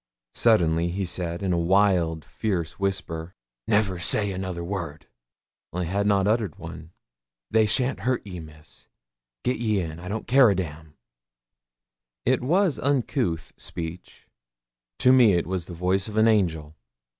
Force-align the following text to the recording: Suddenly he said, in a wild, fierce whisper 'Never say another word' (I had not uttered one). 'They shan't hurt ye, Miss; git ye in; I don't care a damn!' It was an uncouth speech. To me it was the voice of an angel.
Suddenly 0.33 0.87
he 0.89 1.05
said, 1.05 1.43
in 1.43 1.53
a 1.53 1.59
wild, 1.59 2.25
fierce 2.25 2.79
whisper 2.79 3.35
'Never 3.67 3.99
say 3.99 4.31
another 4.31 4.63
word' 4.63 5.05
(I 5.73 5.83
had 5.83 6.07
not 6.07 6.25
uttered 6.25 6.57
one). 6.57 6.89
'They 7.51 7.67
shan't 7.67 7.99
hurt 7.99 8.25
ye, 8.25 8.39
Miss; 8.39 8.87
git 9.43 9.57
ye 9.57 9.79
in; 9.79 9.99
I 9.99 10.07
don't 10.07 10.25
care 10.25 10.49
a 10.49 10.55
damn!' 10.55 10.97
It 12.25 12.41
was 12.41 12.79
an 12.79 12.85
uncouth 12.85 13.53
speech. 13.57 14.27
To 14.97 15.13
me 15.13 15.33
it 15.33 15.45
was 15.45 15.67
the 15.67 15.73
voice 15.75 16.07
of 16.07 16.17
an 16.17 16.27
angel. 16.27 16.75